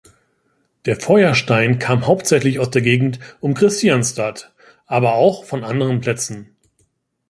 [0.87, 4.51] Der Feuerstein kam hauptsächlich aus der Gegend um Kristianstad,
[4.87, 6.55] aber auch von anderen Plätzen.